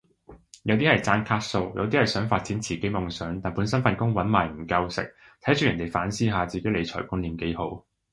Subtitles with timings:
[0.63, 7.85] 有啲係爭卡數，有啲係想發展自己夢想但本身份工搵埋唔夠食，睇住人哋反思下自己理財觀念幾好